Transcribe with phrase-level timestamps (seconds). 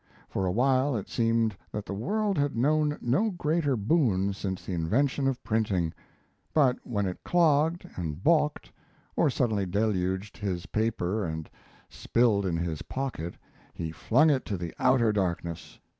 [0.27, 4.73] For a while it seemed that the world had known no greater boon since the
[4.73, 5.93] invention of printing;
[6.55, 8.71] but when it clogged and balked,
[9.15, 11.47] or suddenly deluged his paper and
[11.87, 13.35] spilled in his pocket,
[13.75, 15.77] he flung it to the outer darkness.